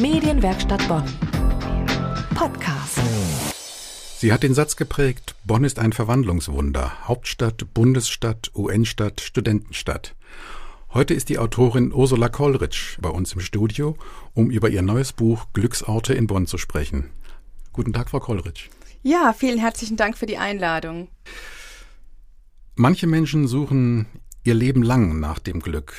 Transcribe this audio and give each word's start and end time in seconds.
Medienwerkstatt 0.00 0.86
Bonn. 0.86 1.02
Podcast. 2.36 3.00
Sie 4.16 4.32
hat 4.32 4.44
den 4.44 4.54
Satz 4.54 4.76
geprägt, 4.76 5.34
Bonn 5.44 5.64
ist 5.64 5.80
ein 5.80 5.92
Verwandlungswunder. 5.92 7.08
Hauptstadt, 7.08 7.74
Bundesstadt, 7.74 8.52
UN-Stadt, 8.54 9.20
Studentenstadt. 9.20 10.14
Heute 10.94 11.14
ist 11.14 11.28
die 11.30 11.38
Autorin 11.38 11.92
Ursula 11.92 12.28
Kollrich 12.28 12.96
bei 13.00 13.08
uns 13.08 13.32
im 13.32 13.40
Studio, 13.40 13.96
um 14.34 14.52
über 14.52 14.68
ihr 14.68 14.82
neues 14.82 15.12
Buch 15.12 15.46
Glücksorte 15.52 16.14
in 16.14 16.28
Bonn 16.28 16.46
zu 16.46 16.58
sprechen. 16.58 17.10
Guten 17.72 17.92
Tag, 17.92 18.10
Frau 18.10 18.20
Kollrich. 18.20 18.70
Ja, 19.02 19.32
vielen 19.32 19.58
herzlichen 19.58 19.96
Dank 19.96 20.16
für 20.16 20.26
die 20.26 20.38
Einladung. 20.38 21.08
Manche 22.76 23.08
Menschen 23.08 23.48
suchen 23.48 24.06
ihr 24.44 24.54
Leben 24.54 24.84
lang 24.84 25.18
nach 25.18 25.40
dem 25.40 25.58
Glück. 25.58 25.94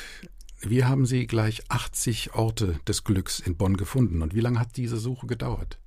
Wie 0.62 0.84
haben 0.84 1.06
Sie 1.06 1.26
gleich 1.26 1.64
80 1.70 2.34
Orte 2.34 2.80
des 2.86 3.06
Glücks 3.06 3.40
in 3.40 3.56
Bonn 3.56 3.78
gefunden 3.78 4.22
und 4.22 4.36
wie 4.36 4.42
lange 4.42 4.60
hat 4.60 4.76
diese 4.76 4.98
Suche 4.98 5.26
gedauert? 5.26 5.80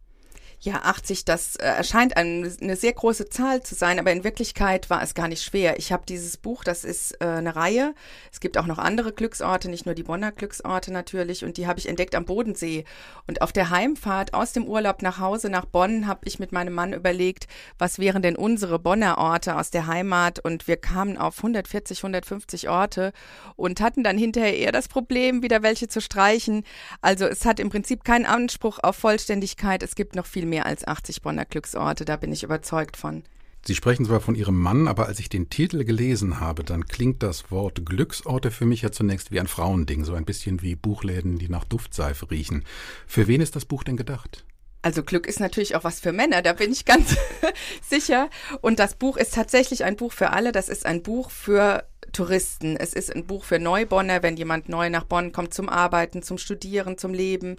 Ja, 0.65 0.83
80, 0.84 1.25
das 1.25 1.57
äh, 1.57 1.65
erscheint 1.65 2.16
eine, 2.16 2.77
sehr 2.77 2.93
große 2.93 3.29
Zahl 3.29 3.65
zu 3.65 3.75
sein, 3.75 3.98
aber 3.98 4.12
in 4.12 4.23
Wirklichkeit 4.23 4.91
war 4.91 5.03
es 5.03 5.15
gar 5.15 5.27
nicht 5.27 5.43
schwer. 5.43 5.77
Ich 5.77 5.91
habe 5.91 6.05
dieses 6.07 6.37
Buch, 6.37 6.62
das 6.62 6.84
ist 6.84 7.20
äh, 7.20 7.25
eine 7.25 7.57
Reihe. 7.57 7.97
Es 8.30 8.39
gibt 8.39 8.57
auch 8.57 8.67
noch 8.67 8.79
andere 8.79 9.12
Glücksorte, 9.12 9.69
nicht 9.69 9.87
nur 9.87 9.97
die 9.97 10.05
Bonner 10.05 10.30
Glücksorte 10.30 10.93
natürlich, 10.93 11.45
und 11.45 11.56
die 11.56 11.67
habe 11.67 11.80
ich 11.80 11.89
entdeckt 11.89 12.15
am 12.15 12.27
Bodensee. 12.27 12.84
Und 13.27 13.43
auf 13.43 13.51
der 13.51 13.70
Heimfahrt 13.70 14.34
aus 14.34 14.53
dem 14.53 14.65
Urlaub 14.65 15.03
nach 15.03 15.19
Hause 15.19 15.51
nach 15.51 15.65
Bonn 15.65 16.06
habe 16.06 16.20
ich 16.27 16.39
mit 16.39 16.53
meinem 16.53 16.75
Mann 16.75 16.92
überlegt, 16.92 17.48
was 17.77 17.98
wären 17.98 18.23
denn 18.23 18.37
unsere 18.37 18.79
Bonner 18.79 19.19
Orte 19.19 19.56
aus 19.56 19.73
der 19.73 19.89
Heimat? 19.89 20.39
Und 20.39 20.69
wir 20.69 20.77
kamen 20.77 21.19
auf 21.19 21.39
140, 21.39 21.98
150 21.98 22.69
Orte 22.69 23.12
und 23.56 23.81
hatten 23.81 24.05
dann 24.05 24.17
hinterher 24.17 24.56
eher 24.56 24.70
das 24.70 24.87
Problem, 24.87 25.42
wieder 25.42 25.65
welche 25.65 25.89
zu 25.89 26.01
streichen. 26.01 26.62
Also 27.01 27.27
es 27.27 27.45
hat 27.47 27.59
im 27.59 27.69
Prinzip 27.69 28.05
keinen 28.05 28.27
Anspruch 28.27 28.79
auf 28.81 28.95
Vollständigkeit. 28.95 29.83
Es 29.83 29.97
gibt 29.97 30.15
noch 30.15 30.27
viel 30.27 30.47
mehr 30.47 30.52
als 30.61 30.86
80 30.86 31.22
Bonner 31.22 31.45
Glücksorte, 31.45 32.05
da 32.05 32.17
bin 32.17 32.33
ich 32.33 32.42
überzeugt 32.42 32.97
von. 32.97 33.22
Sie 33.64 33.77
sprechen 33.77 34.05
zwar 34.05 34.20
von 34.20 34.34
Ihrem 34.34 34.59
Mann, 34.59 34.89
aber 34.89 35.06
als 35.06 35.20
ich 35.20 35.28
den 35.28 35.48
Titel 35.48 35.84
gelesen 35.84 36.41
habe, 36.41 36.64
dann 36.64 36.86
klingt 36.86 37.22
das 37.22 37.53
Wort 37.53 37.86
Glücksorte 37.86 38.50
für 38.50 38.67
mich 38.67 38.83
ja 38.83 38.91
zunächst 38.91 39.31
wie 39.31 39.39
ein 39.39 39.47
Frauending, 39.47 40.05
so 40.05 40.14
ein 40.14 40.25
bisschen 40.25 40.62
wie 40.62 40.75
Buchläden, 40.75 41.39
die 41.39 41.48
nach 41.48 41.64
Duftseife 41.64 42.31
riechen. 42.31 42.64
Für 43.06 43.28
wen 43.28 43.41
ist 43.41 43.55
das 43.55 43.64
Buch 43.64 43.84
denn 43.84 43.97
gedacht? 43.97 44.44
Also 44.83 45.05
Glück 45.05 45.28
ist 45.28 45.39
natürlich 45.39 45.77
auch 45.77 45.84
was 45.84 46.00
für 46.00 46.12
Männer, 46.12 46.42
da 46.42 46.55
bin 46.55 46.72
ich 46.72 46.84
ganz 46.84 47.16
sicher. 47.89 48.28
Und 48.62 48.81
das 48.81 48.97
Buch 48.97 49.16
ist 49.16 49.34
tatsächlich 49.34 49.84
ein 49.84 49.94
Buch 49.94 50.12
für 50.12 50.31
alle. 50.31 50.50
Das 50.50 50.69
ist 50.69 50.84
ein 50.84 51.05
Buch 51.05 51.31
für 51.31 51.87
Touristen. 52.13 52.77
Es 52.77 52.93
ist 52.93 53.15
ein 53.15 53.27
Buch 53.27 53.45
für 53.45 53.59
Neubonner, 53.59 54.23
wenn 54.23 54.37
jemand 54.37 54.69
neu 54.69 54.91
nach 54.91 55.05
Bonn 55.05 55.33
kommt 55.33 55.55
zum 55.55 55.69
Arbeiten, 55.69 56.23
zum 56.23 56.39
Studieren, 56.39 56.99
zum 56.99 57.15
Leben. 57.15 57.57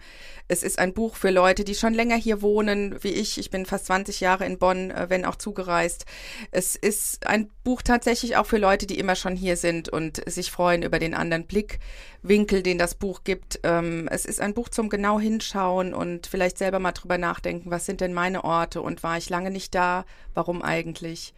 Es 0.48 0.64
ist 0.64 0.80
ein 0.80 0.94
Buch 0.94 1.16
für 1.16 1.32
Leute, 1.32 1.64
die 1.64 1.76
schon 1.76 1.94
länger 1.94 2.16
hier 2.16 2.42
wohnen, 2.42 2.96
wie 3.02 3.10
ich. 3.10 3.38
Ich 3.38 3.50
bin 3.50 3.66
fast 3.66 3.88
20 3.88 4.20
Jahre 4.20 4.46
in 4.46 4.60
Bonn, 4.60 4.92
äh, 4.92 5.10
wenn 5.10 5.26
auch 5.26 5.36
zugereist. 5.36 6.06
Es 6.52 6.76
ist 6.76 7.26
ein 7.28 7.50
Buch 7.64 7.82
tatsächlich 7.82 8.38
auch 8.38 8.46
für 8.46 8.58
Leute, 8.58 8.86
die 8.86 9.00
immer 9.00 9.16
schon 9.16 9.36
hier 9.36 9.58
sind 9.58 9.90
und 9.90 10.22
sich 10.30 10.52
freuen 10.52 10.84
über 10.84 11.00
den 11.00 11.14
anderen 11.14 11.46
Blickwinkel, 11.46 12.64
den 12.64 12.78
das 12.78 12.96
Buch 12.96 13.24
gibt. 13.24 13.60
Ähm, 13.64 14.08
es 14.12 14.26
ist 14.26 14.40
ein 14.40 14.54
Buch 14.54 14.70
zum 14.70 14.90
genau 14.90 15.20
hinschauen 15.20 15.94
und 15.94 16.28
vielleicht 16.28 16.58
selber 16.58 16.80
mal 16.80 16.92
drüber 16.92 17.18
nachdenken, 17.18 17.72
was 17.72 17.86
sind 17.86 18.02
denn 18.02 18.14
meine 18.14 18.44
Orte 18.44 18.82
und 18.82 19.04
war 19.04 19.18
ich 19.18 19.30
lange 19.30 19.52
nicht 19.52 19.74
da? 19.76 20.06
Warum 20.34 20.62
eigentlich? 20.62 21.34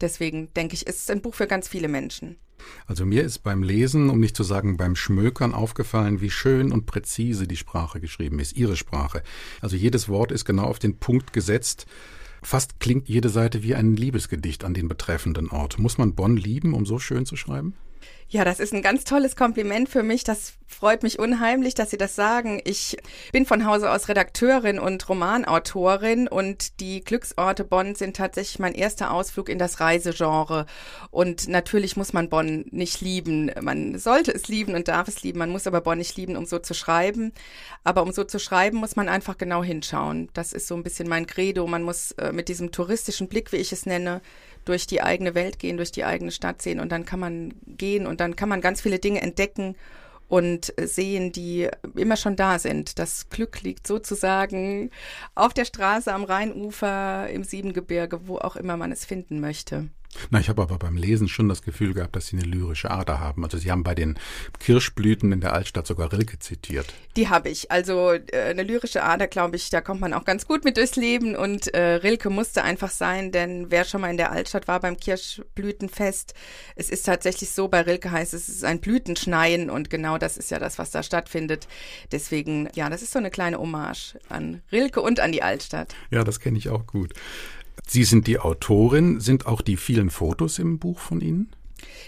Deswegen 0.00 0.52
denke 0.54 0.74
ich, 0.74 0.86
es 0.86 0.96
ist 0.96 1.10
ein 1.10 1.22
Buch 1.22 1.34
für 1.34 1.46
ganz 1.46 1.68
viele 1.68 1.88
Menschen. 1.88 2.36
Also 2.86 3.04
mir 3.04 3.22
ist 3.22 3.40
beim 3.40 3.62
Lesen, 3.62 4.10
um 4.10 4.18
nicht 4.20 4.36
zu 4.36 4.42
sagen 4.42 4.76
beim 4.76 4.96
Schmökern, 4.96 5.54
aufgefallen, 5.54 6.20
wie 6.20 6.30
schön 6.30 6.72
und 6.72 6.86
präzise 6.86 7.46
die 7.46 7.56
Sprache 7.56 8.00
geschrieben 8.00 8.38
ist, 8.38 8.56
Ihre 8.56 8.76
Sprache. 8.76 9.22
Also 9.60 9.76
jedes 9.76 10.08
Wort 10.08 10.32
ist 10.32 10.44
genau 10.44 10.64
auf 10.64 10.78
den 10.78 10.98
Punkt 10.98 11.32
gesetzt. 11.32 11.86
Fast 12.42 12.80
klingt 12.80 13.08
jede 13.08 13.28
Seite 13.28 13.62
wie 13.62 13.74
ein 13.74 13.96
Liebesgedicht 13.96 14.64
an 14.64 14.74
den 14.74 14.88
betreffenden 14.88 15.50
Ort. 15.50 15.78
Muss 15.78 15.98
man 15.98 16.14
Bonn 16.14 16.36
lieben, 16.36 16.74
um 16.74 16.86
so 16.86 16.98
schön 16.98 17.26
zu 17.26 17.36
schreiben? 17.36 17.74
Ja, 18.28 18.44
das 18.44 18.58
ist 18.58 18.74
ein 18.74 18.82
ganz 18.82 19.04
tolles 19.04 19.36
Kompliment 19.36 19.88
für 19.88 20.02
mich. 20.02 20.24
Das 20.24 20.54
freut 20.66 21.04
mich 21.04 21.20
unheimlich, 21.20 21.74
dass 21.74 21.90
Sie 21.90 21.96
das 21.96 22.16
sagen. 22.16 22.60
Ich 22.64 22.96
bin 23.30 23.46
von 23.46 23.64
Hause 23.64 23.90
aus 23.90 24.08
Redakteurin 24.08 24.80
und 24.80 25.08
Romanautorin 25.08 26.26
und 26.26 26.80
die 26.80 27.02
Glücksorte 27.02 27.62
Bonn 27.62 27.94
sind 27.94 28.16
tatsächlich 28.16 28.58
mein 28.58 28.74
erster 28.74 29.12
Ausflug 29.12 29.48
in 29.48 29.60
das 29.60 29.78
Reisegenre. 29.78 30.66
Und 31.12 31.46
natürlich 31.46 31.96
muss 31.96 32.12
man 32.12 32.28
Bonn 32.28 32.64
nicht 32.72 33.00
lieben. 33.00 33.52
Man 33.60 33.96
sollte 33.98 34.32
es 34.32 34.48
lieben 34.48 34.74
und 34.74 34.88
darf 34.88 35.06
es 35.06 35.22
lieben. 35.22 35.38
Man 35.38 35.50
muss 35.50 35.68
aber 35.68 35.80
Bonn 35.80 35.98
nicht 35.98 36.16
lieben, 36.16 36.36
um 36.36 36.46
so 36.46 36.58
zu 36.58 36.74
schreiben. 36.74 37.32
Aber 37.84 38.02
um 38.02 38.10
so 38.10 38.24
zu 38.24 38.40
schreiben, 38.40 38.78
muss 38.78 38.96
man 38.96 39.08
einfach 39.08 39.38
genau 39.38 39.62
hinschauen. 39.62 40.30
Das 40.34 40.52
ist 40.52 40.66
so 40.66 40.74
ein 40.74 40.82
bisschen 40.82 41.08
mein 41.08 41.26
Credo. 41.26 41.64
Man 41.68 41.84
muss 41.84 42.10
äh, 42.12 42.32
mit 42.32 42.48
diesem 42.48 42.72
touristischen 42.72 43.28
Blick, 43.28 43.52
wie 43.52 43.56
ich 43.56 43.72
es 43.72 43.86
nenne, 43.86 44.20
durch 44.66 44.86
die 44.86 45.00
eigene 45.00 45.34
Welt 45.34 45.58
gehen, 45.58 45.78
durch 45.78 45.92
die 45.92 46.04
eigene 46.04 46.30
Stadt 46.30 46.60
sehen 46.60 46.80
und 46.80 46.92
dann 46.92 47.06
kann 47.06 47.20
man 47.20 47.54
gehen 47.66 48.06
und 48.06 48.20
dann 48.20 48.36
kann 48.36 48.50
man 48.50 48.60
ganz 48.60 48.82
viele 48.82 48.98
Dinge 48.98 49.22
entdecken 49.22 49.74
und 50.28 50.74
sehen, 50.76 51.32
die 51.32 51.68
immer 51.94 52.16
schon 52.16 52.36
da 52.36 52.58
sind. 52.58 52.98
Das 52.98 53.30
Glück 53.30 53.62
liegt 53.62 53.86
sozusagen 53.86 54.90
auf 55.34 55.54
der 55.54 55.64
Straße 55.64 56.12
am 56.12 56.24
Rheinufer, 56.24 57.28
im 57.30 57.44
Siebengebirge, 57.44 58.26
wo 58.26 58.38
auch 58.38 58.56
immer 58.56 58.76
man 58.76 58.92
es 58.92 59.04
finden 59.04 59.40
möchte. 59.40 59.88
Na, 60.30 60.40
ich 60.40 60.48
habe 60.48 60.62
aber 60.62 60.78
beim 60.78 60.96
Lesen 60.96 61.28
schon 61.28 61.48
das 61.48 61.62
Gefühl 61.62 61.94
gehabt, 61.94 62.16
dass 62.16 62.28
Sie 62.28 62.36
eine 62.36 62.46
lyrische 62.46 62.90
Ader 62.90 63.20
haben. 63.20 63.44
Also 63.44 63.58
Sie 63.58 63.70
haben 63.70 63.82
bei 63.82 63.94
den 63.94 64.18
Kirschblüten 64.60 65.32
in 65.32 65.40
der 65.40 65.52
Altstadt 65.52 65.86
sogar 65.86 66.12
Rilke 66.12 66.38
zitiert. 66.38 66.86
Die 67.16 67.28
habe 67.28 67.48
ich. 67.48 67.70
Also 67.70 68.12
äh, 68.12 68.22
eine 68.32 68.62
lyrische 68.62 69.02
Ader, 69.02 69.26
glaube 69.26 69.56
ich, 69.56 69.70
da 69.70 69.80
kommt 69.80 70.00
man 70.00 70.12
auch 70.12 70.24
ganz 70.24 70.46
gut 70.46 70.64
mit 70.64 70.76
durchs 70.76 70.96
Leben 70.96 71.36
und 71.36 71.72
äh, 71.74 71.94
Rilke 71.94 72.30
musste 72.30 72.62
einfach 72.62 72.90
sein, 72.90 73.32
denn 73.32 73.70
wer 73.70 73.84
schon 73.84 74.00
mal 74.00 74.10
in 74.10 74.16
der 74.16 74.32
Altstadt 74.32 74.68
war 74.68 74.80
beim 74.80 74.96
Kirschblütenfest, 74.96 76.34
es 76.74 76.90
ist 76.90 77.04
tatsächlich 77.04 77.50
so, 77.50 77.68
bei 77.68 77.82
Rilke 77.82 78.10
heißt 78.10 78.34
es, 78.34 78.48
es 78.48 78.56
ist 78.56 78.64
ein 78.64 78.80
Blütenschneien 78.80 79.70
und 79.70 79.90
genau 79.90 80.18
das 80.18 80.36
ist 80.36 80.50
ja 80.50 80.58
das, 80.58 80.78
was 80.78 80.90
da 80.90 81.02
stattfindet. 81.02 81.68
Deswegen, 82.12 82.68
ja, 82.74 82.90
das 82.90 83.02
ist 83.02 83.12
so 83.12 83.18
eine 83.18 83.30
kleine 83.30 83.58
Hommage 83.58 84.18
an 84.28 84.62
Rilke 84.72 85.00
und 85.00 85.20
an 85.20 85.32
die 85.32 85.42
Altstadt. 85.42 85.94
Ja, 86.10 86.24
das 86.24 86.40
kenne 86.40 86.58
ich 86.58 86.68
auch 86.68 86.86
gut. 86.86 87.12
Sie 87.86 88.04
sind 88.04 88.26
die 88.26 88.38
Autorin. 88.38 89.20
Sind 89.20 89.46
auch 89.46 89.60
die 89.60 89.76
vielen 89.76 90.10
Fotos 90.10 90.58
im 90.58 90.78
Buch 90.78 90.98
von 90.98 91.20
Ihnen? 91.20 91.54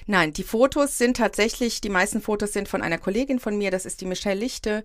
Nein, 0.06 0.32
die 0.32 0.42
Fotos 0.42 0.96
sind 0.96 1.18
tatsächlich, 1.18 1.80
die 1.80 1.90
meisten 1.90 2.22
Fotos 2.22 2.52
sind 2.52 2.68
von 2.68 2.82
einer 2.82 2.98
Kollegin 2.98 3.38
von 3.38 3.58
mir, 3.58 3.70
das 3.70 3.84
ist 3.84 4.00
die 4.00 4.06
Michelle 4.06 4.40
Lichte, 4.40 4.82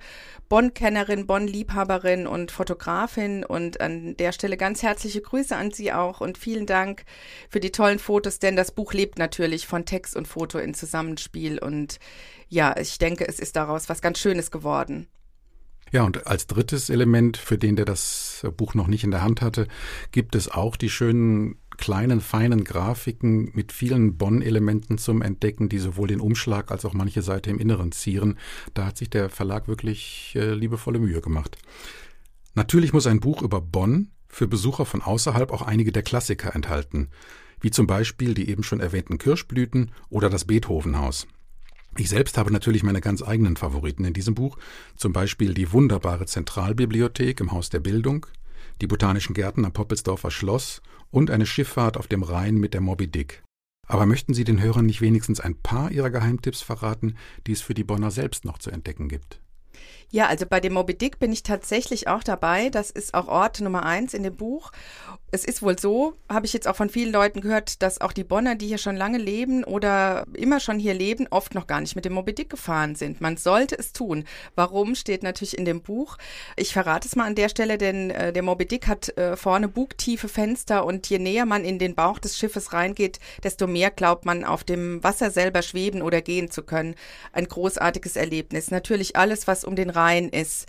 Bonn-Kennerin, 0.50 1.26
Bonn-Liebhaberin 1.26 2.28
und 2.28 2.52
Fotografin. 2.52 3.44
Und 3.46 3.80
an 3.80 4.18
der 4.18 4.32
Stelle 4.32 4.58
ganz 4.58 4.84
herzliche 4.84 5.22
Grüße 5.22 5.56
an 5.56 5.72
Sie 5.72 5.94
auch 5.94 6.22
und 6.22 6.38
vielen 6.38 6.66
Dank 6.66 7.06
für 7.50 7.60
die 7.60 7.72
tollen 7.72 8.00
Fotos, 8.00 8.40
denn 8.40 8.56
das 8.56 8.72
Buch 8.72 8.94
lebt 8.94 9.18
natürlich 9.18 9.68
von 9.68 9.86
Text 9.86 10.16
und 10.16 10.28
Foto 10.28 10.60
in 10.60 10.74
Zusammenspiel. 10.74 11.60
Und 11.60 12.00
ja, 12.50 12.76
ich 12.78 12.98
denke, 12.98 13.28
es 13.28 13.40
ist 13.40 13.56
daraus 13.56 13.90
was 13.90 14.02
ganz 14.02 14.20
Schönes 14.20 14.52
geworden. 14.52 15.08
Ja, 15.94 16.04
und 16.04 16.26
als 16.26 16.48
drittes 16.48 16.90
Element, 16.90 17.38
für 17.38 17.60
den, 17.60 17.76
der 17.76 17.86
das 17.86 18.48
Buch 18.58 18.74
noch 18.74 18.88
nicht 18.88 19.04
in 19.04 19.12
der 19.12 19.22
Hand 19.22 19.44
hatte, 19.44 19.68
gibt 20.12 20.34
es 20.34 20.50
auch 20.50 20.76
die 20.76 20.90
schönen 20.90 21.58
kleinen, 21.78 22.20
feinen 22.20 22.64
Grafiken 22.64 23.52
mit 23.54 23.72
vielen 23.72 24.18
Bonn-Elementen 24.18 24.98
zum 24.98 25.22
Entdecken, 25.22 25.70
die 25.70 25.78
sowohl 25.78 26.08
den 26.08 26.20
Umschlag 26.20 26.72
als 26.72 26.84
auch 26.84 26.94
manche 26.94 27.22
Seite 27.22 27.52
im 27.52 27.60
Inneren 27.60 27.92
zieren. 27.92 28.40
Da 28.74 28.88
hat 28.88 28.98
sich 28.98 29.12
der 29.12 29.30
Verlag 29.30 29.68
wirklich 29.68 30.34
äh, 30.36 30.56
liebevolle 30.56 30.98
Mühe 30.98 31.22
gemacht. 31.22 31.60
Natürlich 32.56 32.92
muss 32.92 33.06
ein 33.06 33.20
Buch 33.20 33.44
über 33.44 33.62
Bonn 33.62 34.10
für 34.28 34.48
Besucher 34.48 34.86
von 34.86 35.04
außerhalb 35.04 35.52
auch 35.52 35.62
einige 35.62 35.92
der 35.92 36.02
Klassiker 36.02 36.56
enthalten, 36.56 37.10
wie 37.62 37.70
zum 37.70 37.86
Beispiel 37.86 38.34
die 38.34 38.50
eben 38.50 38.64
schon 38.64 38.80
erwähnten 38.80 39.20
Kirschblüten 39.20 39.92
oder 40.10 40.32
das 40.32 40.46
Beethovenhaus. 40.46 41.28
Ich 41.96 42.10
selbst 42.10 42.38
habe 42.38 42.52
natürlich 42.52 42.82
meine 42.82 43.02
ganz 43.02 43.22
eigenen 43.22 43.56
Favoriten 43.56 44.04
in 44.04 44.14
diesem 44.14 44.34
Buch, 44.34 44.58
zum 44.96 45.14
Beispiel 45.14 45.54
die 45.54 45.72
wunderbare 45.72 46.26
Zentralbibliothek 46.26 47.40
im 47.40 47.52
Haus 47.52 47.70
der 47.70 47.82
Bildung, 47.82 48.26
die 48.82 48.88
Botanischen 48.88 49.36
Gärten 49.36 49.64
am 49.64 49.74
Poppelsdorfer 49.74 50.32
Schloss 50.32 50.82
und 51.12 51.30
eine 51.30 51.46
Schifffahrt 51.46 51.98
auf 51.98 52.08
dem 52.08 52.24
Rhein 52.24 52.56
mit 52.56 52.74
der 52.74 52.82
Moby 52.82 53.08
Dick. 53.08 53.44
Aber 53.88 54.08
möchten 54.08 54.34
Sie 54.34 54.44
den 54.44 54.62
Hörern 54.62 54.88
nicht 54.88 55.02
wenigstens 55.02 55.40
ein 55.40 55.56
paar 55.56 55.92
Ihrer 55.92 56.10
Geheimtipps 56.10 56.62
verraten, 56.62 57.16
die 57.46 57.52
es 57.52 57.62
für 57.62 57.74
die 57.76 57.84
Bonner 57.84 58.10
selbst 58.10 58.46
noch 58.46 58.58
zu 58.58 58.72
entdecken 58.72 59.08
gibt? 59.08 59.43
Ja, 60.10 60.28
also 60.28 60.46
bei 60.46 60.60
dem 60.60 60.74
Moby 60.74 60.98
Dick 60.98 61.20
bin 61.20 61.32
ich 61.32 61.44
tatsächlich 61.44 62.08
auch 62.08 62.24
dabei. 62.24 62.70
Das 62.70 62.92
ist 62.92 63.14
auch 63.14 63.28
Ort 63.28 63.62
Nummer 63.62 63.86
eins 63.86 64.14
in 64.14 64.24
dem 64.24 64.36
Buch 64.36 64.72
es 65.34 65.46
ist 65.46 65.64
wohl 65.64 65.80
so, 65.80 66.14
habe 66.30 66.46
ich 66.46 66.54
jetzt 66.54 66.68
auch 66.68 66.76
von 66.76 66.90
vielen 66.90 67.12
Leuten 67.12 67.42
gehört, 67.42 67.82
dass 67.82 68.00
auch 68.02 68.14
die 68.14 68.24
Bonner, 68.24 68.54
die 68.54 68.68
hier 68.68 68.78
schon 68.78 68.96
lange 68.96 69.18
leben 69.18 69.64
oder 69.64 70.26
immer 70.34 70.60
schon 70.60 70.78
hier 70.78 70.94
leben, 70.94 71.26
oft 71.32 71.56
noch 71.56 71.66
gar 71.66 71.82
nicht 71.82 71.96
mit 71.96 72.06
dem 72.06 72.14
Moby 72.14 72.36
Dick 72.36 72.52
gefahren 72.52 72.94
sind. 72.94 73.20
Man 73.20 73.38
sollte 73.38 73.76
es 73.76 73.94
tun. 73.94 74.26
Warum 74.54 74.94
steht 74.94 75.24
natürlich 75.24 75.58
in 75.58 75.66
dem 75.66 75.82
Buch. 75.82 76.20
Ich 76.56 76.72
verrate 76.72 77.08
es 77.08 77.16
mal 77.16 77.26
an 77.26 77.34
der 77.34 77.50
Stelle, 77.50 77.80
denn 77.80 78.12
äh, 78.12 78.32
der 78.32 78.44
Moby 78.44 78.68
Dick 78.68 78.88
hat 78.88 79.18
äh, 79.18 79.36
vorne 79.36 79.68
bugtiefe 79.68 80.30
Fenster 80.30 80.86
und 80.86 81.10
je 81.10 81.18
näher 81.18 81.48
man 81.48 81.66
in 81.66 81.80
den 81.80 81.96
Bauch 81.96 82.20
des 82.20 82.38
Schiffes 82.38 82.72
reingeht, 82.72 83.20
desto 83.44 83.66
mehr 83.66 83.90
glaubt 83.90 84.26
man 84.26 84.44
auf 84.44 84.64
dem 84.64 85.04
Wasser 85.04 85.32
selber 85.32 85.64
schweben 85.64 86.04
oder 86.04 86.22
gehen 86.22 86.52
zu 86.52 86.62
können. 86.62 86.94
Ein 87.32 87.48
großartiges 87.48 88.18
Erlebnis. 88.18 88.70
Natürlich 88.70 89.16
alles, 89.16 89.48
was 89.48 89.63
um 89.66 89.76
den 89.76 89.90
Rhein 89.90 90.30
ist 90.30 90.68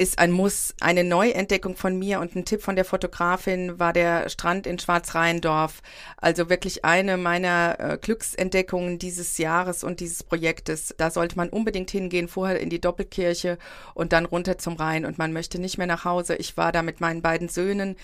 ist 0.00 0.18
ein 0.18 0.30
Muss. 0.30 0.74
Eine 0.80 1.04
Neuentdeckung 1.04 1.76
von 1.76 1.98
mir 1.98 2.20
und 2.20 2.34
ein 2.34 2.46
Tipp 2.46 2.62
von 2.62 2.74
der 2.74 2.86
Fotografin 2.86 3.78
war 3.78 3.92
der 3.92 4.30
Strand 4.30 4.66
in 4.66 4.78
Schwarzrheindorf. 4.78 5.82
Also 6.16 6.48
wirklich 6.48 6.86
eine 6.86 7.18
meiner 7.18 7.76
äh, 7.78 7.98
Glücksentdeckungen 8.00 8.98
dieses 8.98 9.36
Jahres 9.36 9.84
und 9.84 10.00
dieses 10.00 10.22
Projektes. 10.22 10.94
Da 10.96 11.10
sollte 11.10 11.36
man 11.36 11.50
unbedingt 11.50 11.90
hingehen, 11.90 12.28
vorher 12.28 12.60
in 12.60 12.70
die 12.70 12.80
Doppelkirche 12.80 13.58
und 13.92 14.14
dann 14.14 14.24
runter 14.24 14.56
zum 14.56 14.76
Rhein 14.76 15.04
und 15.04 15.18
man 15.18 15.34
möchte 15.34 15.60
nicht 15.60 15.76
mehr 15.76 15.86
nach 15.86 16.06
Hause. 16.06 16.34
Ich 16.36 16.56
war 16.56 16.72
da 16.72 16.80
mit 16.80 17.02
meinen 17.02 17.20
beiden 17.20 17.50
Söhnen, 17.50 17.96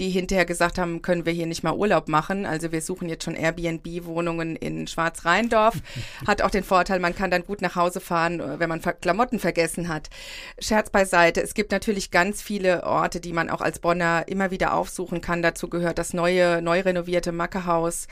die 0.00 0.10
hinterher 0.10 0.46
gesagt 0.46 0.76
haben, 0.76 1.02
können 1.02 1.24
wir 1.24 1.32
hier 1.32 1.46
nicht 1.46 1.62
mal 1.62 1.74
Urlaub 1.74 2.08
machen. 2.08 2.46
Also 2.46 2.72
wir 2.72 2.82
suchen 2.82 3.08
jetzt 3.08 3.22
schon 3.22 3.36
Airbnb-Wohnungen 3.36 4.56
in 4.56 4.88
Schwarzrheindorf. 4.88 5.76
Hat 6.26 6.42
auch 6.42 6.50
den 6.50 6.64
Vorteil, 6.64 6.98
man 6.98 7.14
kann 7.14 7.30
dann 7.30 7.44
gut 7.44 7.62
nach 7.62 7.76
Hause 7.76 8.00
fahren, 8.00 8.40
äh, 8.40 8.58
wenn 8.58 8.68
man 8.68 8.82
Klamotten 9.00 9.38
vergessen 9.38 9.88
hat. 9.88 10.10
Scherz 10.58 10.90
beiseite 10.90 11.43
es 11.44 11.52
gibt 11.52 11.72
natürlich 11.72 12.10
ganz 12.10 12.40
viele 12.40 12.84
Orte, 12.84 13.20
die 13.20 13.34
man 13.34 13.50
auch 13.50 13.60
als 13.60 13.78
Bonner 13.78 14.24
immer 14.28 14.50
wieder 14.50 14.72
aufsuchen 14.72 15.20
kann. 15.20 15.42
Dazu 15.42 15.68
gehört 15.68 15.98
das 15.98 16.14
neue, 16.14 16.62
neu 16.62 16.80
renovierte 16.80 17.32
Mackehaus. 17.32 18.08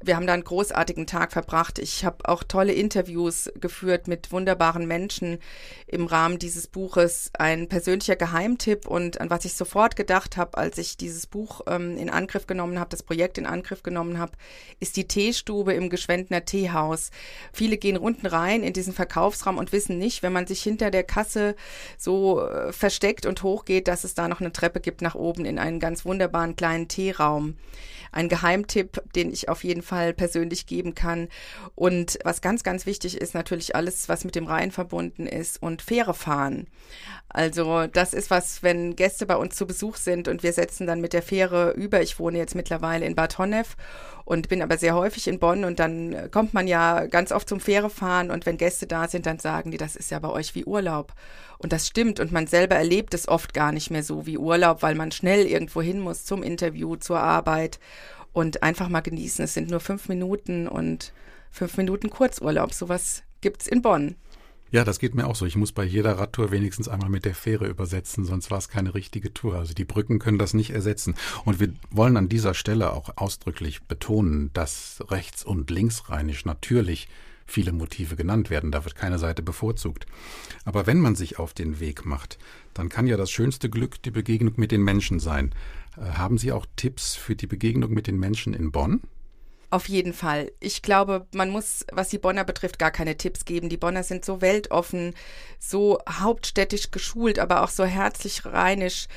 Wir 0.00 0.14
haben 0.14 0.26
da 0.28 0.34
einen 0.34 0.44
großartigen 0.44 1.08
Tag 1.08 1.32
verbracht. 1.32 1.80
Ich 1.80 2.04
habe 2.04 2.28
auch 2.28 2.44
tolle 2.44 2.72
Interviews 2.72 3.50
geführt 3.60 4.06
mit 4.06 4.30
wunderbaren 4.30 4.86
Menschen 4.86 5.40
im 5.88 6.06
Rahmen 6.06 6.38
dieses 6.38 6.68
Buches. 6.68 7.30
Ein 7.36 7.68
persönlicher 7.68 8.14
Geheimtipp 8.14 8.86
und 8.86 9.20
an 9.20 9.30
was 9.30 9.44
ich 9.44 9.54
sofort 9.54 9.96
gedacht 9.96 10.36
habe, 10.36 10.56
als 10.56 10.78
ich 10.78 10.96
dieses 10.96 11.26
Buch 11.26 11.62
ähm, 11.66 11.96
in 11.96 12.08
Angriff 12.08 12.46
genommen 12.46 12.78
habe, 12.78 12.90
das 12.90 13.02
Projekt 13.02 13.36
in 13.36 13.46
Angriff 13.46 13.82
genommen 13.82 14.20
habe, 14.20 14.32
ist 14.78 14.96
die 14.96 15.08
Teestube 15.08 15.72
im 15.72 15.90
Geschwendner 15.90 16.44
Teehaus. 16.44 17.10
Viele 17.52 17.78
gehen 17.78 17.98
unten 17.98 18.26
rein 18.26 18.62
in 18.62 18.74
diesen 18.74 18.92
Verkaufsraum 18.92 19.58
und 19.58 19.72
wissen 19.72 19.98
nicht, 19.98 20.22
wenn 20.22 20.32
man 20.32 20.46
sich 20.46 20.62
hinter 20.62 20.92
der 20.92 21.02
Kasse 21.02 21.56
so 21.98 22.46
versteckt 22.72 23.26
und 23.26 23.42
hochgeht, 23.42 23.88
dass 23.88 24.04
es 24.04 24.14
da 24.14 24.28
noch 24.28 24.40
eine 24.40 24.52
Treppe 24.52 24.80
gibt 24.80 25.02
nach 25.02 25.14
oben 25.14 25.44
in 25.44 25.58
einen 25.58 25.80
ganz 25.80 26.04
wunderbaren 26.04 26.56
kleinen 26.56 26.88
Teeraum. 26.88 27.56
Ein 28.12 28.28
Geheimtipp, 28.28 29.02
den 29.14 29.32
ich 29.32 29.48
auf 29.48 29.64
jeden 29.64 29.82
Fall 29.82 30.14
persönlich 30.14 30.66
geben 30.66 30.94
kann. 30.94 31.28
Und 31.74 32.18
was 32.24 32.40
ganz, 32.40 32.62
ganz 32.62 32.86
wichtig 32.86 33.20
ist, 33.20 33.34
natürlich 33.34 33.76
alles, 33.76 34.08
was 34.08 34.24
mit 34.24 34.34
dem 34.34 34.46
Rhein 34.46 34.70
verbunden 34.70 35.26
ist 35.26 35.60
und 35.60 35.82
Fähre 35.82 36.14
fahren. 36.14 36.66
Also 37.28 37.86
das 37.86 38.14
ist 38.14 38.30
was, 38.30 38.62
wenn 38.62 38.96
Gäste 38.96 39.26
bei 39.26 39.36
uns 39.36 39.56
zu 39.56 39.66
Besuch 39.66 39.96
sind 39.96 40.28
und 40.28 40.42
wir 40.42 40.52
setzen 40.52 40.86
dann 40.86 41.00
mit 41.00 41.12
der 41.12 41.22
Fähre 41.22 41.72
über. 41.72 42.00
Ich 42.00 42.18
wohne 42.18 42.38
jetzt 42.38 42.54
mittlerweile 42.54 43.04
in 43.04 43.14
Bad 43.14 43.36
Honnef 43.38 43.76
und 44.26 44.48
bin 44.48 44.60
aber 44.60 44.76
sehr 44.76 44.96
häufig 44.96 45.28
in 45.28 45.38
Bonn 45.38 45.64
und 45.64 45.78
dann 45.78 46.30
kommt 46.32 46.52
man 46.52 46.66
ja 46.66 47.06
ganz 47.06 47.30
oft 47.30 47.48
zum 47.48 47.60
Fährefahren 47.60 48.32
und 48.32 48.44
wenn 48.44 48.58
Gäste 48.58 48.88
da 48.88 49.06
sind, 49.06 49.24
dann 49.24 49.38
sagen 49.38 49.70
die, 49.70 49.76
das 49.78 49.94
ist 49.94 50.10
ja 50.10 50.18
bei 50.18 50.28
euch 50.28 50.54
wie 50.56 50.64
Urlaub. 50.64 51.14
Und 51.58 51.72
das 51.72 51.86
stimmt 51.86 52.18
und 52.18 52.32
man 52.32 52.48
selber 52.48 52.74
erlebt 52.74 53.14
es 53.14 53.28
oft 53.28 53.54
gar 53.54 53.70
nicht 53.70 53.90
mehr 53.90 54.02
so 54.02 54.26
wie 54.26 54.36
Urlaub, 54.36 54.82
weil 54.82 54.96
man 54.96 55.12
schnell 55.12 55.46
irgendwo 55.46 55.80
hin 55.80 56.00
muss 56.00 56.24
zum 56.24 56.42
Interview, 56.42 56.96
zur 56.96 57.20
Arbeit 57.20 57.78
und 58.32 58.64
einfach 58.64 58.88
mal 58.88 59.00
genießen. 59.00 59.44
Es 59.44 59.54
sind 59.54 59.70
nur 59.70 59.80
fünf 59.80 60.08
Minuten 60.08 60.66
und 60.66 61.12
fünf 61.52 61.76
Minuten 61.76 62.10
Kurzurlaub. 62.10 62.74
Sowas 62.74 63.22
gibt's 63.40 63.68
in 63.68 63.80
Bonn. 63.80 64.16
Ja, 64.72 64.84
das 64.84 64.98
geht 64.98 65.14
mir 65.14 65.26
auch 65.26 65.36
so. 65.36 65.46
Ich 65.46 65.56
muss 65.56 65.72
bei 65.72 65.84
jeder 65.84 66.18
Radtour 66.18 66.50
wenigstens 66.50 66.88
einmal 66.88 67.08
mit 67.08 67.24
der 67.24 67.34
Fähre 67.34 67.68
übersetzen, 67.68 68.24
sonst 68.24 68.50
war 68.50 68.58
es 68.58 68.68
keine 68.68 68.94
richtige 68.94 69.32
Tour. 69.32 69.56
Also 69.56 69.74
die 69.74 69.84
Brücken 69.84 70.18
können 70.18 70.38
das 70.38 70.54
nicht 70.54 70.70
ersetzen. 70.70 71.14
Und 71.44 71.60
wir 71.60 71.72
wollen 71.90 72.16
an 72.16 72.28
dieser 72.28 72.52
Stelle 72.52 72.92
auch 72.92 73.10
ausdrücklich 73.16 73.84
betonen, 73.84 74.50
dass 74.54 75.04
rechts- 75.08 75.44
und 75.44 75.70
linksrheinisch 75.70 76.44
natürlich 76.44 77.08
viele 77.46 77.72
Motive 77.72 78.16
genannt 78.16 78.50
werden. 78.50 78.72
Da 78.72 78.84
wird 78.84 78.96
keine 78.96 79.20
Seite 79.20 79.42
bevorzugt. 79.42 80.06
Aber 80.64 80.86
wenn 80.86 81.00
man 81.00 81.14
sich 81.14 81.38
auf 81.38 81.54
den 81.54 81.78
Weg 81.78 82.04
macht, 82.04 82.38
dann 82.74 82.88
kann 82.88 83.06
ja 83.06 83.16
das 83.16 83.30
schönste 83.30 83.70
Glück 83.70 84.02
die 84.02 84.10
Begegnung 84.10 84.54
mit 84.56 84.72
den 84.72 84.82
Menschen 84.82 85.20
sein. 85.20 85.54
Äh, 85.96 86.00
haben 86.00 86.38
Sie 86.38 86.50
auch 86.50 86.66
Tipps 86.74 87.14
für 87.14 87.36
die 87.36 87.46
Begegnung 87.46 87.92
mit 87.92 88.08
den 88.08 88.18
Menschen 88.18 88.52
in 88.52 88.72
Bonn? 88.72 89.00
Auf 89.68 89.88
jeden 89.88 90.12
Fall. 90.12 90.52
Ich 90.60 90.80
glaube, 90.82 91.26
man 91.34 91.50
muss, 91.50 91.84
was 91.90 92.08
die 92.08 92.18
Bonner 92.18 92.44
betrifft, 92.44 92.78
gar 92.78 92.92
keine 92.92 93.16
Tipps 93.16 93.44
geben. 93.44 93.68
Die 93.68 93.76
Bonner 93.76 94.04
sind 94.04 94.24
so 94.24 94.40
weltoffen, 94.40 95.14
so 95.58 95.98
hauptstädtisch 96.08 96.92
geschult, 96.92 97.40
aber 97.40 97.62
auch 97.64 97.68
so 97.68 97.84
herzlich 97.84 98.44
rheinisch. 98.44 99.08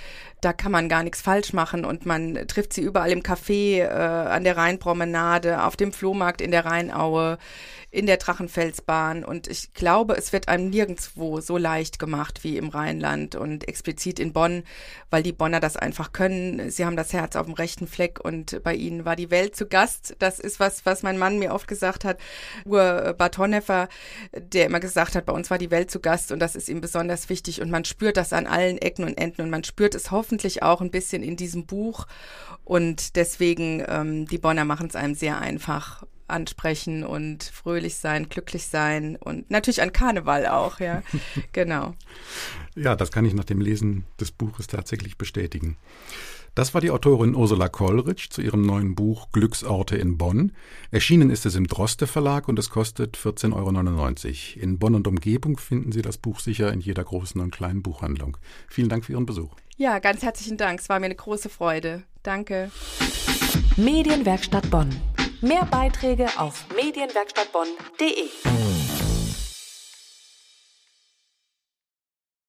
Da 0.41 0.53
kann 0.53 0.71
man 0.71 0.89
gar 0.89 1.03
nichts 1.03 1.21
falsch 1.21 1.53
machen 1.53 1.85
und 1.85 2.05
man 2.05 2.47
trifft 2.47 2.73
sie 2.73 2.81
überall 2.81 3.11
im 3.11 3.21
Café, 3.21 3.79
äh, 3.79 3.87
an 3.87 4.43
der 4.43 4.57
Rheinpromenade, 4.57 5.63
auf 5.63 5.75
dem 5.75 5.91
Flohmarkt 5.91 6.41
in 6.41 6.51
der 6.51 6.65
Rheinaue 6.65 7.37
in 7.91 8.05
der 8.05 8.17
Drachenfelsbahn. 8.17 9.23
Und 9.23 9.47
ich 9.47 9.73
glaube, 9.73 10.15
es 10.15 10.31
wird 10.31 10.47
einem 10.47 10.69
nirgendwo 10.69 11.41
so 11.41 11.57
leicht 11.57 11.97
gemacht 11.97 12.43
wie 12.43 12.57
im 12.57 12.69
Rheinland 12.69 13.35
und 13.35 13.67
explizit 13.67 14.19
in 14.19 14.31
Bonn, 14.31 14.63
weil 15.09 15.23
die 15.23 15.33
Bonner 15.33 15.59
das 15.59 15.75
einfach 15.75 16.11
können. 16.11 16.69
Sie 16.69 16.85
haben 16.85 16.95
das 16.95 17.13
Herz 17.13 17.35
auf 17.35 17.47
dem 17.47 17.55
rechten 17.55 17.87
Fleck 17.87 18.19
und 18.23 18.61
bei 18.63 18.75
ihnen 18.75 19.05
war 19.05 19.15
die 19.15 19.31
Welt 19.31 19.55
zu 19.55 19.65
Gast. 19.65 20.15
Das 20.19 20.39
ist 20.39 20.59
was, 20.59 20.85
was 20.85 21.01
mein 21.01 21.17
Mann 21.17 21.39
mir 21.39 21.53
oft 21.53 21.67
gesagt 21.67 22.05
hat. 22.05 22.19
Ur 22.65 23.15
Bad 23.17 23.37
Honneffer, 23.37 23.89
der 24.33 24.67
immer 24.67 24.79
gesagt 24.79 25.15
hat, 25.15 25.25
bei 25.25 25.33
uns 25.33 25.49
war 25.49 25.57
die 25.57 25.71
Welt 25.71 25.89
zu 25.89 25.99
Gast 25.99 26.31
und 26.31 26.39
das 26.39 26.55
ist 26.55 26.69
ihm 26.69 26.81
besonders 26.81 27.29
wichtig 27.29 27.61
und 27.61 27.71
man 27.71 27.85
spürt 27.85 28.17
das 28.17 28.33
an 28.33 28.45
allen 28.45 28.77
Ecken 28.77 29.03
und 29.03 29.17
Enden 29.17 29.41
und 29.41 29.49
man 29.49 29.63
spürt 29.63 29.95
es 29.95 30.11
hoffentlich 30.29 30.61
auch 30.61 30.79
ein 30.79 30.91
bisschen 30.91 31.23
in 31.23 31.35
diesem 31.35 31.65
Buch 31.65 32.05
und 32.63 33.15
deswegen, 33.15 33.83
ähm, 33.87 34.27
die 34.27 34.37
Bonner 34.37 34.63
machen 34.63 34.85
es 34.87 34.95
einem 34.95 35.15
sehr 35.15 35.39
einfach 35.39 36.03
ansprechen 36.27 37.03
und 37.03 37.43
fröhlich 37.43 37.95
sein, 37.95 38.29
glücklich 38.29 38.67
sein 38.67 39.15
und 39.15 39.49
natürlich 39.49 39.81
an 39.81 39.91
Karneval 39.91 40.45
auch, 40.45 40.79
ja. 40.79 41.01
genau. 41.51 41.95
Ja, 42.75 42.95
das 42.95 43.11
kann 43.11 43.25
ich 43.25 43.33
nach 43.33 43.45
dem 43.45 43.59
Lesen 43.59 44.03
des 44.19 44.29
Buches 44.29 44.67
tatsächlich 44.67 45.17
bestätigen. 45.17 45.77
Das 46.53 46.75
war 46.75 46.81
die 46.81 46.91
Autorin 46.91 47.35
Ursula 47.35 47.69
Kollrich 47.69 48.29
zu 48.29 48.43
ihrem 48.43 48.61
neuen 48.61 48.93
Buch 48.93 49.31
Glücksorte 49.31 49.95
in 49.97 50.19
Bonn. 50.19 50.51
Erschienen 50.91 51.31
ist 51.31 51.47
es 51.47 51.55
im 51.55 51.65
Droste 51.65 52.05
Verlag 52.05 52.47
und 52.47 52.59
es 52.59 52.69
kostet 52.69 53.17
14,99 53.17 53.55
Euro. 53.55 54.63
In 54.63 54.77
Bonn 54.77 54.93
und 54.93 55.07
Umgebung 55.07 55.57
finden 55.57 55.91
Sie 55.91 56.03
das 56.03 56.19
Buch 56.19 56.39
sicher 56.39 56.71
in 56.71 56.81
jeder 56.81 57.03
großen 57.03 57.41
und 57.41 57.51
kleinen 57.51 57.81
Buchhandlung. 57.81 58.37
Vielen 58.67 58.89
Dank 58.89 59.05
für 59.05 59.13
Ihren 59.13 59.25
Besuch. 59.25 59.55
Ja, 59.79 59.99
ganz 59.99 60.23
herzlichen 60.23 60.57
Dank. 60.57 60.81
Es 60.81 60.89
war 60.89 60.99
mir 60.99 61.05
eine 61.05 61.15
große 61.15 61.47
Freude. 61.47 62.03
Danke. 62.21 62.69
Medienwerkstatt 63.77 64.69
Bonn. 64.69 64.89
Mehr 65.39 65.65
Beiträge 65.71 66.27
auf 66.37 66.65
medienwerkstattbonn.de. 66.75 68.68